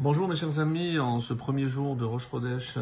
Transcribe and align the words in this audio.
Bonjour 0.00 0.28
mes 0.28 0.36
chers 0.36 0.60
amis, 0.60 1.00
en 1.00 1.18
ce 1.18 1.34
premier 1.34 1.68
jour 1.68 1.96
de 1.96 2.04
Rosh 2.04 2.30
Chodesh 2.30 2.78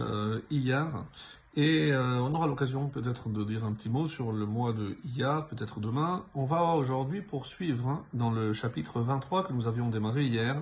Iyar, 0.51 1.07
et 1.55 1.91
euh, 1.91 2.21
on 2.21 2.35
aura 2.35 2.47
l'occasion 2.47 2.91
peut-être 2.91 3.31
de 3.31 3.43
dire 3.43 3.65
un 3.65 3.73
petit 3.73 3.89
mot 3.89 4.07
sur 4.07 4.33
le 4.33 4.45
mois 4.45 4.75
de 4.75 4.99
Iyar, 5.07 5.47
peut-être 5.47 5.81
demain. 5.81 6.27
On 6.35 6.45
va 6.45 6.75
aujourd'hui 6.75 7.23
poursuivre 7.23 7.89
hein, 7.89 8.05
dans 8.13 8.31
le 8.31 8.53
chapitre 8.53 9.01
23 9.01 9.45
que 9.45 9.55
nous 9.55 9.67
avions 9.67 9.89
démarré 9.89 10.27
hier. 10.27 10.61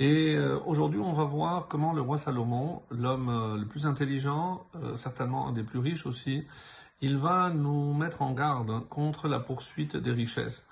Et 0.00 0.34
euh, 0.34 0.58
aujourd'hui, 0.64 1.00
on 1.00 1.12
va 1.12 1.24
voir 1.24 1.68
comment 1.68 1.92
le 1.92 2.00
roi 2.00 2.16
Salomon, 2.16 2.80
l'homme 2.90 3.28
euh, 3.28 3.58
le 3.58 3.66
plus 3.66 3.84
intelligent, 3.84 4.64
certainement 4.96 5.48
un 5.48 5.52
des 5.52 5.64
plus 5.64 5.80
riches 5.80 6.06
aussi, 6.06 6.46
il 7.02 7.18
va 7.18 7.50
nous 7.50 7.92
mettre 7.92 8.22
en 8.22 8.32
garde 8.32 8.88
contre 8.88 9.28
la 9.28 9.38
poursuite 9.38 9.98
des 9.98 10.12
richesses. 10.12 10.64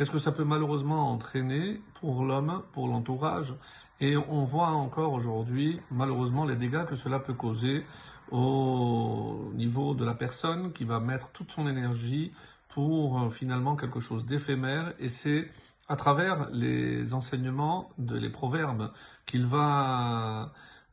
Qu'est-ce 0.00 0.10
que 0.10 0.18
ça 0.18 0.32
peut 0.32 0.44
malheureusement 0.44 1.12
entraîner 1.12 1.78
pour 2.00 2.24
l'homme, 2.24 2.62
pour 2.72 2.88
l'entourage? 2.88 3.52
Et 4.00 4.16
on 4.16 4.46
voit 4.46 4.68
encore 4.68 5.12
aujourd'hui, 5.12 5.78
malheureusement, 5.90 6.46
les 6.46 6.56
dégâts 6.56 6.86
que 6.86 6.94
cela 6.94 7.18
peut 7.18 7.34
causer 7.34 7.84
au 8.30 9.50
niveau 9.52 9.94
de 9.94 10.06
la 10.06 10.14
personne 10.14 10.72
qui 10.72 10.84
va 10.84 11.00
mettre 11.00 11.28
toute 11.32 11.52
son 11.52 11.68
énergie 11.68 12.32
pour 12.70 13.20
euh, 13.20 13.28
finalement 13.28 13.76
quelque 13.76 14.00
chose 14.00 14.24
d'éphémère. 14.24 14.94
Et 15.00 15.10
c'est 15.10 15.50
à 15.86 15.96
travers 15.96 16.48
les 16.50 17.12
enseignements 17.12 17.90
les 17.98 18.30
proverbes 18.30 18.92
qu'il 19.26 19.44
va 19.44 20.50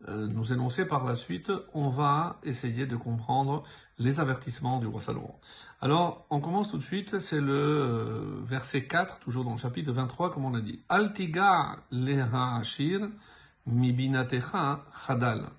nous 0.08 0.54
énoncer 0.54 0.86
par 0.86 1.04
la 1.04 1.16
suite, 1.16 1.52
on 1.74 1.90
va 1.90 2.40
essayer 2.44 2.86
de 2.86 2.96
comprendre 2.96 3.64
les 3.98 4.20
avertissements 4.20 4.80
du 4.80 4.88
roi 4.88 5.02
Salomon. 5.02 5.34
Alors, 5.82 6.26
on 6.30 6.40
commence 6.40 6.70
tout 6.70 6.78
de 6.78 6.84
suite, 6.84 7.20
c'est 7.20 7.42
le 7.42 7.54
euh, 7.54 8.42
verset 8.44 8.86
4, 8.86 9.20
toujours 9.20 9.44
dans 9.44 9.52
le 9.52 9.58
chapitre 9.58 9.92
23, 9.92 10.32
comme 10.32 10.46
on 10.46 10.54
a 10.54 10.62
dit. 10.62 10.82
Altiga 10.90 11.78
leha 11.92 12.58
ashir 12.58 13.10
mibinatecha 13.66 14.86
chadal. 15.06 15.50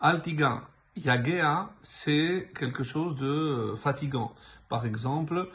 Altiga, 0.00 0.68
yagea, 0.96 1.70
c'est 1.82 2.50
quelque 2.58 2.82
chose 2.82 3.16
de 3.16 3.26
euh, 3.26 3.76
fatigant. 3.76 4.32
Par 4.68 4.86
exemple, 4.86 5.48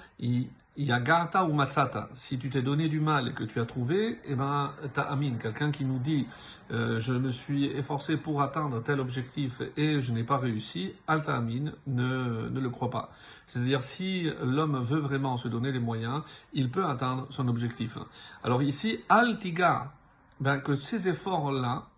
Yagarta 0.80 1.44
ou 1.44 1.52
matzata, 1.52 2.08
si 2.14 2.40
tu 2.40 2.50
t'es 2.50 2.62
donné 2.62 2.88
du 2.88 3.02
mal 3.02 3.28
et 3.28 3.34
que 3.34 3.44
tu 3.44 3.60
as 3.60 3.66
trouvé, 3.66 4.17
eh 4.23 4.34
ben, 4.34 4.72
t'as 4.94 5.02
amin, 5.02 5.34
quelqu'un 5.34 5.72
qui 5.72 5.84
nous 5.84 6.00
dit, 6.00 6.26
euh, 6.72 7.02
je 7.02 7.12
me 7.12 7.32
suis 7.32 7.66
efforcé 7.66 8.16
pour 8.16 8.42
atteindre 8.42 8.82
tel 8.82 9.02
objectif 9.02 9.62
et 9.76 10.00
je 10.00 10.14
n'ai 10.14 10.23
pas 10.23 10.38
réussi, 10.38 10.94
alta 11.06 11.36
amin, 11.36 11.73
ne, 11.86 12.48
ne 12.48 12.60
le 12.62 12.70
crois 12.70 12.90
pas. 12.90 13.12
C'est-à-dire, 13.45 13.84
si 13.84 14.30
l'homme 14.42 14.82
veut 14.82 15.00
vraiment 15.00 15.36
se 15.36 15.50
donner 15.50 15.73
les 15.73 15.80
moyens, 15.80 16.22
il 16.54 16.72
peut 16.72 16.86
atteindre 16.86 17.28
son 17.30 17.50
objectif. 17.50 17.98
Alors 18.42 18.64
ici, 18.64 19.00
altiga, 19.10 19.92
ben, 20.40 20.62
que 20.62 20.76
ces 20.76 21.10
efforts-là, 21.10 21.89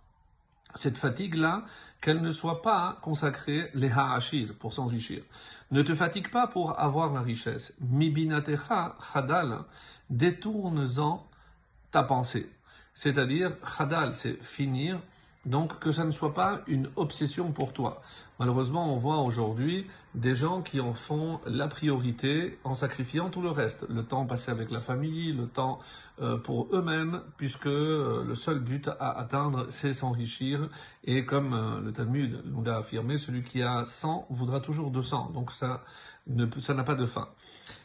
cette 0.75 0.97
fatigue-là, 0.97 1.64
qu'elle 2.02 2.22
ne 2.22 2.31
soit 2.31 2.61
pas 2.61 2.97
consacrée 3.02 3.69
les 3.73 3.91
ha'ashir, 3.91 4.55
pour 4.59 4.73
s'enrichir. 4.73 5.22
Ne 5.69 5.83
te 5.83 5.94
fatigue 5.94 6.30
pas 6.30 6.47
pour 6.47 6.80
avoir 6.80 7.13
la 7.13 7.22
richesse. 7.22 7.73
Mibinatecha 7.80 8.95
chadal, 9.13 9.59
détourne-en 10.09 11.28
ta 11.91 12.03
pensée. 12.03 12.50
C'est-à-dire, 12.94 13.52
chadal, 13.78 14.16
c'est 14.16 14.44
finir, 14.44 15.00
donc 15.45 15.80
que 15.80 15.92
ça 15.92 16.03
ne 16.03 16.11
soit 16.11 16.34
pas 16.34 16.61
une 16.67 16.89
obsession 16.95 17.52
pour 17.52 17.73
toi. 17.73 18.02
Malheureusement, 18.39 18.94
on 18.94 18.97
voit 18.97 19.17
aujourd'hui 19.17 19.88
des 20.14 20.36
gens 20.36 20.61
qui 20.61 20.80
en 20.80 20.94
font 20.94 21.39
la 21.45 21.67
priorité 21.67 22.59
en 22.64 22.75
sacrifiant 22.75 23.30
tout 23.30 23.42
le 23.42 23.50
reste. 23.50 23.88
Le 23.89 24.03
temps 24.03 24.25
passé 24.25 24.52
avec 24.52 24.69
la 24.69 24.80
famille, 24.80 25.34
le 25.34 25.47
temps 25.47 25.80
euh, 26.22 26.38
pour 26.38 26.67
eux-mêmes, 26.75 27.22
puisque 27.38 27.67
euh, 27.67 28.23
le 28.23 28.36
seul 28.36 28.59
but 28.59 28.88
à 29.00 29.17
atteindre, 29.17 29.67
c'est 29.69 29.94
s'enrichir. 29.94 30.69
Et 31.03 31.25
comme 31.25 31.53
euh, 31.53 31.81
le 31.81 31.92
Talmud 31.92 32.44
nous 32.45 32.64
l'a 32.64 32.78
affirmé, 32.78 33.17
celui 33.17 33.44
qui 33.44 33.64
a 33.64 33.86
100 33.86 34.28
voudra 34.30 34.59
toujours 34.59 34.92
200. 34.92 35.31
Donc 35.34 35.52
ça 35.52 35.84
ne, 36.28 36.46
ça 36.59 36.73
n'a 36.75 36.84
pas 36.84 36.96
de 36.96 37.06
fin. 37.06 37.29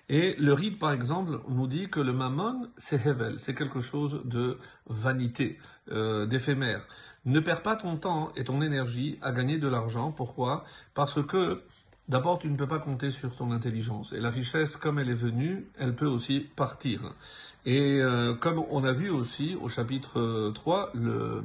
Et 0.08 0.36
le 0.38 0.52
rite, 0.52 0.78
par 0.78 0.92
exemple, 0.92 1.40
nous 1.48 1.66
dit 1.66 1.88
que 1.90 2.00
le 2.00 2.12
mammon, 2.12 2.70
c'est 2.76 3.04
hevel, 3.06 3.40
c'est 3.40 3.54
quelque 3.54 3.80
chose 3.80 4.22
de 4.24 4.58
vanité, 4.88 5.58
euh, 5.90 6.26
d'éphémère. 6.26 6.86
Ne 7.24 7.40
perds 7.40 7.62
pas 7.62 7.74
ton 7.74 7.96
temps 7.96 8.32
et 8.36 8.44
ton 8.44 8.62
énergie 8.62 9.18
à 9.20 9.32
gagner 9.32 9.58
de 9.58 9.66
l'argent. 9.66 10.12
Pourquoi? 10.12 10.64
Parce 10.94 11.20
que 11.26 11.62
d'abord, 12.08 12.38
tu 12.38 12.48
ne 12.48 12.56
peux 12.56 12.68
pas 12.68 12.78
compter 12.78 13.10
sur 13.10 13.34
ton 13.34 13.50
intelligence. 13.50 14.12
Et 14.12 14.20
la 14.20 14.30
richesse, 14.30 14.76
comme 14.76 15.00
elle 15.00 15.10
est 15.10 15.14
venue, 15.14 15.66
elle 15.76 15.96
peut 15.96 16.06
aussi 16.06 16.40
partir. 16.54 17.14
Et 17.64 18.00
euh, 18.00 18.34
comme 18.34 18.62
on 18.70 18.84
a 18.84 18.92
vu 18.92 19.10
aussi 19.10 19.56
au 19.60 19.66
chapitre 19.68 20.52
3, 20.54 20.92
le 20.94 21.42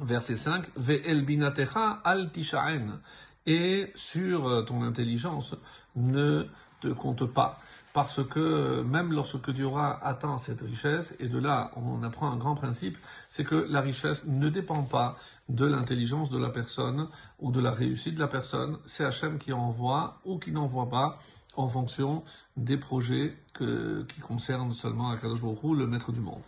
verset 0.00 0.34
5, 0.34 0.64
Ve'el 0.76 1.24
binatecha 1.24 2.00
al 2.02 2.32
tishaen. 2.32 3.00
Et 3.46 3.90
sur 3.94 4.64
ton 4.66 4.82
intelligence, 4.82 5.54
ne 5.96 6.46
te 6.80 6.88
compte 6.88 7.24
pas. 7.26 7.58
Parce 7.92 8.22
que 8.24 8.82
même 8.82 9.12
lorsque 9.12 9.52
tu 9.52 9.64
auras 9.64 9.98
atteint 10.02 10.36
cette 10.36 10.60
richesse, 10.60 11.14
et 11.18 11.26
de 11.26 11.38
là 11.38 11.72
on 11.74 12.02
apprend 12.04 12.30
un 12.30 12.36
grand 12.36 12.54
principe, 12.54 12.96
c'est 13.28 13.44
que 13.44 13.66
la 13.68 13.80
richesse 13.80 14.22
ne 14.26 14.48
dépend 14.48 14.84
pas 14.84 15.16
de 15.48 15.66
l'intelligence 15.66 16.30
de 16.30 16.38
la 16.38 16.50
personne 16.50 17.08
ou 17.40 17.50
de 17.50 17.60
la 17.60 17.72
réussite 17.72 18.14
de 18.14 18.20
la 18.20 18.28
personne, 18.28 18.78
c'est 18.86 19.04
Hachem 19.04 19.38
qui 19.38 19.52
envoie 19.52 20.20
ou 20.24 20.38
qui 20.38 20.52
n'envoie 20.52 20.88
pas 20.88 21.18
en 21.56 21.68
fonction 21.68 22.22
des 22.56 22.76
projets 22.76 23.36
que, 23.54 24.04
qui 24.04 24.20
concernent 24.20 24.72
seulement 24.72 25.10
Akadosh 25.10 25.40
Baruch 25.40 25.76
le 25.76 25.86
maître 25.88 26.12
du 26.12 26.20
monde. 26.20 26.42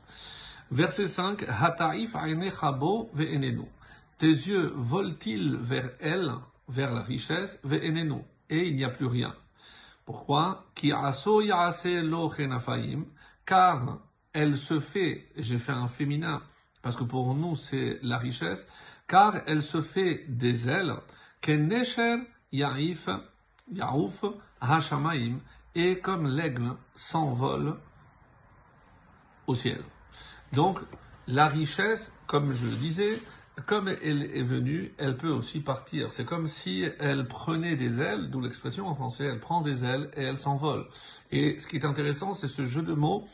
Verset 0.71 1.09
5, 1.09 1.45
Hataif. 1.49 2.15
Tes 4.19 4.27
yeux 4.27 4.73
volent-ils 4.77 5.57
vers 5.57 5.91
elle, 5.99 6.33
vers 6.73 6.93
la 6.93 7.03
richesse, 7.03 7.61
et 7.71 8.67
il 8.69 8.75
n'y 8.75 8.85
a 8.85 8.89
plus 8.89 9.07
rien. 9.07 9.35
Pourquoi? 10.05 10.67
Car 13.45 13.99
elle 14.33 14.57
se 14.57 14.81
fait, 14.81 15.29
j'ai 15.37 15.59
fait 15.59 15.73
un 15.73 15.89
féminin, 15.89 16.43
parce 16.81 16.97
que 16.97 17.05
pour 17.05 17.35
nous 17.35 17.55
c'est 17.55 17.99
la 18.03 18.19
richesse, 18.19 18.67
car 19.07 19.43
elle 19.47 19.63
se 19.63 19.83
fait 19.83 20.25
des 20.29 20.69
ailes, 20.69 20.95
Yaif, 22.53 23.09
Yaouf, 23.73 24.25
Hashamaim, 24.61 25.41
et 25.75 25.99
comme 25.99 26.27
l'aigle 26.27 26.77
s'envole 26.95 27.77
au 29.47 29.55
ciel. 29.55 29.85
Donc, 30.53 30.81
la 31.27 31.49
richesse, 31.49 32.13
comme 32.27 32.53
je 32.53 32.67
le 32.67 32.77
disais, 32.77 33.19
comme 33.67 33.89
elle 33.89 34.23
est 34.23 34.43
venue, 34.43 34.93
elle 34.99 35.17
peut 35.17 35.31
aussi 35.31 35.61
partir. 35.61 36.11
C'est 36.11 36.25
comme 36.25 36.47
si 36.47 36.85
elle 36.99 37.27
prenait 37.27 37.77
des 37.77 38.01
ailes, 38.01 38.31
d'où 38.31 38.41
l'expression 38.41 38.87
en 38.87 38.95
français, 38.95 39.25
elle 39.25 39.41
prend 39.41 39.61
des 39.61 39.85
ailes 39.85 40.11
et 40.17 40.23
elle 40.23 40.39
s'envole. 40.39 40.87
Et 41.31 41.61
ce 41.61 41.67
qui 41.67 41.77
est 41.77 41.85
intéressant, 41.85 42.33
c'est 42.33 42.49
ce 42.49 42.65
jeu 42.65 42.83
de 42.83 42.95
mots. 42.95 43.27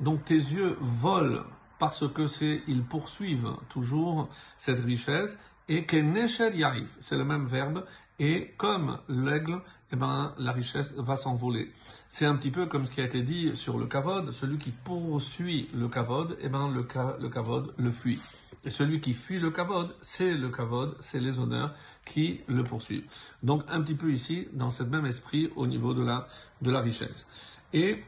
Donc 0.00 0.24
tes 0.24 0.34
yeux 0.34 0.76
volent 0.80 1.44
parce 1.78 2.08
que 2.08 2.26
c'est, 2.26 2.62
ils 2.66 2.82
poursuivent 2.82 3.54
toujours 3.68 4.28
cette 4.56 4.80
richesse. 4.80 5.38
Et 5.68 5.86
yarif, 5.92 6.96
c'est 7.00 7.16
le 7.16 7.24
même 7.24 7.46
verbe. 7.46 7.84
Et 8.18 8.54
comme 8.56 8.98
l'aigle, 9.08 9.60
eh 9.92 9.96
ben, 9.96 10.34
la 10.38 10.52
richesse 10.52 10.92
va 10.96 11.16
s'envoler. 11.16 11.72
C'est 12.08 12.26
un 12.26 12.34
petit 12.34 12.50
peu 12.50 12.66
comme 12.66 12.84
ce 12.84 12.92
qui 12.92 13.00
a 13.00 13.04
été 13.04 13.22
dit 13.22 13.54
sur 13.54 13.78
le 13.78 13.86
kavod, 13.86 14.32
celui 14.32 14.58
qui 14.58 14.70
poursuit 14.70 15.68
le 15.74 15.88
kavod, 15.88 16.36
eh 16.40 16.48
ben, 16.48 16.68
le, 16.68 16.86
le 17.20 17.28
kavod 17.28 17.74
le 17.76 17.90
fuit. 17.90 18.20
Et 18.64 18.70
celui 18.70 19.00
qui 19.00 19.14
fuit 19.14 19.38
le 19.38 19.50
kavod, 19.50 19.94
c'est 20.02 20.34
le 20.34 20.48
kavod, 20.48 20.96
c'est 21.00 21.20
les 21.20 21.38
honneurs 21.38 21.74
qui 22.04 22.40
le 22.48 22.64
poursuivent. 22.64 23.04
Donc 23.42 23.62
un 23.68 23.80
petit 23.82 23.94
peu 23.94 24.10
ici, 24.10 24.48
dans 24.52 24.70
ce 24.70 24.82
même 24.82 25.06
esprit, 25.06 25.50
au 25.54 25.66
niveau 25.66 25.94
de 25.94 26.02
la, 26.02 26.26
de 26.60 26.70
la 26.70 26.80
richesse. 26.80 27.28
Et 27.72 28.02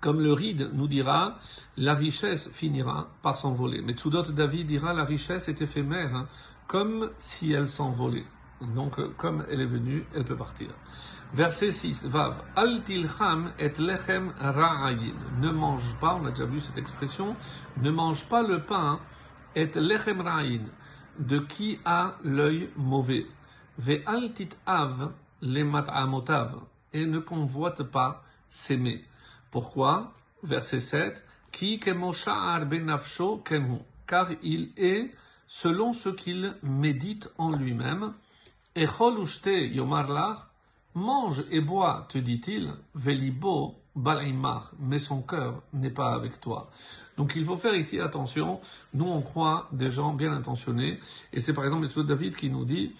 comme 0.00 0.20
le 0.20 0.32
ride 0.32 0.70
nous 0.74 0.86
dira, 0.86 1.38
la 1.78 1.94
richesse 1.94 2.50
finira 2.50 3.08
par 3.22 3.38
s'envoler. 3.38 3.80
Mais 3.80 3.94
Tsudot 3.94 4.24
David 4.32 4.66
dira, 4.66 4.92
la 4.92 5.04
richesse 5.04 5.48
est 5.48 5.62
éphémère, 5.62 6.14
hein, 6.14 6.28
comme 6.66 7.10
si 7.18 7.52
elle 7.52 7.68
s'envolait. 7.68 8.26
Donc, 8.60 9.00
comme 9.16 9.44
elle 9.50 9.60
est 9.60 9.66
venue, 9.66 10.04
elle 10.14 10.24
peut 10.24 10.36
partir. 10.36 10.68
Verset 11.32 11.72
6, 11.72 12.04
Vav, 12.06 12.42
Al 12.54 12.82
tilcham 12.84 13.52
et 13.58 13.72
lechem 13.78 14.32
ra'ayin. 14.38 15.14
Ne 15.40 15.50
mange 15.50 15.96
pas, 16.00 16.14
on 16.14 16.26
a 16.26 16.30
déjà 16.30 16.44
vu 16.44 16.60
cette 16.60 16.78
expression, 16.78 17.34
ne 17.82 17.90
mange 17.90 18.28
pas 18.28 18.42
le 18.42 18.62
pain 18.62 19.00
et 19.56 19.66
lechem 19.74 20.20
ra'ayin, 20.20 20.62
de 21.18 21.40
qui 21.40 21.80
a 21.84 22.14
l'œil 22.22 22.70
mauvais. 22.76 23.26
Ve 23.76 24.02
av 24.66 25.12
et 26.92 27.06
ne 27.06 27.18
convoite 27.18 27.82
pas 27.82 28.22
s'aimer. 28.48 29.04
Pourquoi? 29.50 30.14
Verset 30.42 30.80
7, 30.80 31.24
Ki 31.50 31.78
kemosha'ar 31.78 32.66
benafsho 32.66 33.38
kenhu, 33.38 33.78
car 34.06 34.28
il 34.42 34.72
est 34.76 35.12
selon 35.46 35.92
ce 35.92 36.08
qu'il 36.08 36.56
médite 36.62 37.30
en 37.38 37.50
lui-même, 37.50 38.12
Echol 38.74 39.18
ushte 39.18 39.52
yomar 39.72 40.08
mange 40.94 41.44
et 41.50 41.60
bois, 41.60 42.06
te 42.08 42.18
dit-il, 42.18 42.72
velibo 42.94 43.76
Balaimar, 43.96 44.72
mais 44.80 44.98
son 44.98 45.22
cœur 45.22 45.62
n'est 45.72 45.90
pas 45.90 46.14
avec 46.14 46.40
toi. 46.40 46.68
Donc 47.16 47.34
il 47.36 47.44
faut 47.44 47.56
faire 47.56 47.76
ici 47.76 48.00
attention. 48.00 48.60
Nous, 48.92 49.04
on 49.04 49.22
croit 49.22 49.68
des 49.70 49.90
gens 49.90 50.12
bien 50.12 50.32
intentionnés. 50.32 50.98
Et 51.32 51.38
c'est 51.38 51.52
par 51.54 51.64
exemple 51.64 51.86
le 51.96 52.02
David 52.02 52.34
qui 52.34 52.50
nous 52.50 52.64
dit, 52.64 52.92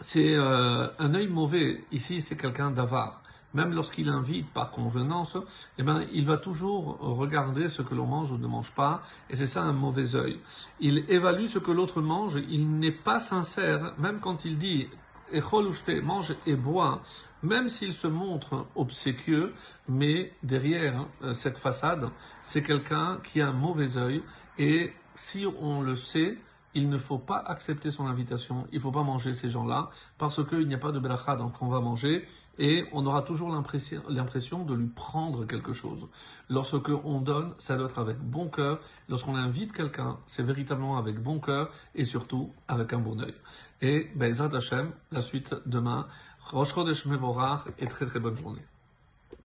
c'est 0.00 0.34
euh, 0.34 0.88
un 0.98 1.14
œil 1.14 1.28
mauvais. 1.28 1.84
Ici, 1.92 2.20
c'est 2.20 2.36
quelqu'un 2.36 2.72
d'avare. 2.72 3.22
Même 3.56 3.72
lorsqu'il 3.72 4.10
invite 4.10 4.48
par 4.52 4.70
convenance, 4.70 5.38
eh 5.78 5.82
ben, 5.82 6.04
il 6.12 6.26
va 6.26 6.36
toujours 6.36 6.98
regarder 7.00 7.68
ce 7.68 7.80
que 7.80 7.94
l'on 7.94 8.04
mange 8.06 8.30
ou 8.30 8.36
ne 8.36 8.46
mange 8.46 8.72
pas. 8.72 9.02
Et 9.30 9.34
c'est 9.34 9.46
ça 9.46 9.62
un 9.62 9.72
mauvais 9.72 10.14
œil. 10.14 10.38
Il 10.78 11.06
évalue 11.08 11.46
ce 11.46 11.58
que 11.58 11.70
l'autre 11.70 12.02
mange. 12.02 12.38
Il 12.50 12.78
n'est 12.78 12.92
pas 12.92 13.18
sincère. 13.18 13.94
Même 13.98 14.20
quand 14.20 14.44
il 14.44 14.58
dit 14.58 14.88
mange 16.02 16.34
et 16.46 16.54
bois, 16.54 17.00
même 17.42 17.70
s'il 17.70 17.94
se 17.94 18.06
montre 18.06 18.66
obséquieux, 18.74 19.54
mais 19.88 20.34
derrière 20.42 21.06
euh, 21.22 21.32
cette 21.32 21.58
façade, 21.58 22.10
c'est 22.42 22.62
quelqu'un 22.62 23.20
qui 23.24 23.40
a 23.40 23.48
un 23.48 23.52
mauvais 23.52 23.96
œil, 23.96 24.22
et 24.58 24.92
si 25.14 25.46
on 25.60 25.80
le 25.80 25.96
sait, 25.96 26.38
il 26.76 26.90
ne 26.90 26.98
faut 26.98 27.18
pas 27.18 27.38
accepter 27.38 27.90
son 27.90 28.06
invitation, 28.06 28.66
il 28.70 28.76
ne 28.76 28.80
faut 28.80 28.92
pas 28.92 29.02
manger 29.02 29.32
ces 29.32 29.48
gens-là, 29.48 29.88
parce 30.18 30.44
qu'il 30.46 30.68
n'y 30.68 30.74
a 30.74 30.78
pas 30.78 30.92
de 30.92 30.98
belacha, 30.98 31.34
donc 31.34 31.54
on 31.62 31.68
va 31.68 31.80
manger, 31.80 32.26
et 32.58 32.84
on 32.92 33.06
aura 33.06 33.22
toujours 33.22 33.50
l'impression 33.50 34.64
de 34.64 34.74
lui 34.74 34.88
prendre 34.88 35.46
quelque 35.46 35.72
chose. 35.72 36.06
Lorsque 36.50 36.90
on 37.04 37.22
donne, 37.22 37.54
ça 37.56 37.76
doit 37.76 37.86
être 37.86 37.98
avec 37.98 38.18
bon 38.18 38.48
cœur. 38.48 38.80
Lorsqu'on 39.08 39.36
invite 39.36 39.72
quelqu'un, 39.72 40.18
c'est 40.26 40.42
véritablement 40.42 40.98
avec 40.98 41.22
bon 41.22 41.40
cœur, 41.40 41.70
et 41.94 42.04
surtout 42.04 42.52
avec 42.68 42.92
un 42.92 42.98
bon 42.98 43.20
œil. 43.22 43.34
Et, 43.80 44.10
Bezat 44.14 44.54
Hashem, 44.54 44.92
la 45.12 45.22
suite 45.22 45.54
demain, 45.64 46.06
Rosh 46.50 46.74
Chodesh 46.74 47.06
et 47.78 47.86
très 47.86 48.04
très 48.04 48.20
bonne 48.20 48.36
journée. 48.36 48.64